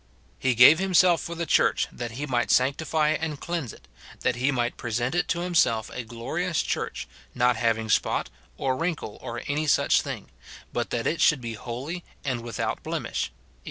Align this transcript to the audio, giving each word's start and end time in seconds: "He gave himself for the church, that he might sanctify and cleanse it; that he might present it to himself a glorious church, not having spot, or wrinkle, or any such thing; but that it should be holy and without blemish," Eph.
"He 0.39 0.55
gave 0.55 0.79
himself 0.79 1.21
for 1.21 1.35
the 1.35 1.45
church, 1.45 1.87
that 1.91 2.13
he 2.13 2.25
might 2.25 2.49
sanctify 2.49 3.09
and 3.09 3.39
cleanse 3.39 3.71
it; 3.71 3.87
that 4.21 4.35
he 4.37 4.49
might 4.49 4.75
present 4.75 5.13
it 5.13 5.27
to 5.27 5.41
himself 5.41 5.91
a 5.93 6.03
glorious 6.03 6.63
church, 6.63 7.07
not 7.35 7.55
having 7.55 7.87
spot, 7.87 8.31
or 8.57 8.75
wrinkle, 8.75 9.19
or 9.21 9.43
any 9.47 9.67
such 9.67 10.01
thing; 10.01 10.31
but 10.73 10.89
that 10.89 11.05
it 11.05 11.21
should 11.21 11.39
be 11.39 11.53
holy 11.53 12.03
and 12.25 12.41
without 12.41 12.81
blemish," 12.81 13.25
Eph. 13.25 13.31